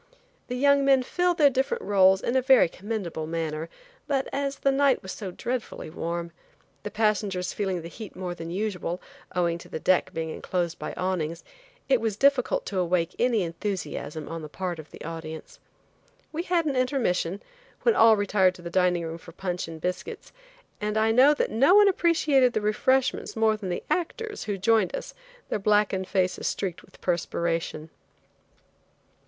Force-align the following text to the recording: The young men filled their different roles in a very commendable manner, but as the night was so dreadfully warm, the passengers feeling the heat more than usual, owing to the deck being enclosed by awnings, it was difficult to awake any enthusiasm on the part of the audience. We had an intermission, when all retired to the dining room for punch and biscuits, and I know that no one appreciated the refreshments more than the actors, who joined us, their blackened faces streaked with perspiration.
The 0.47 0.55
young 0.55 0.83
men 0.83 1.03
filled 1.03 1.37
their 1.37 1.51
different 1.51 1.83
roles 1.83 2.21
in 2.23 2.35
a 2.35 2.41
very 2.41 2.67
commendable 2.67 3.27
manner, 3.27 3.69
but 4.07 4.27
as 4.33 4.55
the 4.55 4.71
night 4.71 5.03
was 5.03 5.11
so 5.11 5.29
dreadfully 5.29 5.91
warm, 5.91 6.31
the 6.81 6.89
passengers 6.89 7.53
feeling 7.53 7.83
the 7.83 7.87
heat 7.87 8.15
more 8.15 8.33
than 8.33 8.49
usual, 8.49 8.99
owing 9.35 9.59
to 9.59 9.69
the 9.69 9.79
deck 9.79 10.11
being 10.11 10.31
enclosed 10.31 10.79
by 10.79 10.93
awnings, 10.93 11.43
it 11.87 12.01
was 12.01 12.17
difficult 12.17 12.65
to 12.65 12.79
awake 12.79 13.13
any 13.19 13.43
enthusiasm 13.43 14.27
on 14.27 14.41
the 14.41 14.49
part 14.49 14.79
of 14.79 14.89
the 14.89 15.05
audience. 15.05 15.59
We 16.31 16.41
had 16.41 16.65
an 16.65 16.75
intermission, 16.75 17.39
when 17.83 17.93
all 17.95 18.15
retired 18.17 18.55
to 18.55 18.63
the 18.63 18.71
dining 18.71 19.03
room 19.05 19.19
for 19.19 19.33
punch 19.33 19.67
and 19.67 19.79
biscuits, 19.79 20.31
and 20.81 20.97
I 20.97 21.11
know 21.11 21.35
that 21.35 21.51
no 21.51 21.75
one 21.75 21.87
appreciated 21.87 22.53
the 22.53 22.61
refreshments 22.61 23.35
more 23.35 23.55
than 23.55 23.69
the 23.69 23.83
actors, 23.87 24.45
who 24.45 24.57
joined 24.57 24.95
us, 24.95 25.13
their 25.49 25.59
blackened 25.59 26.07
faces 26.07 26.47
streaked 26.47 26.81
with 26.81 26.99
perspiration. 27.01 27.91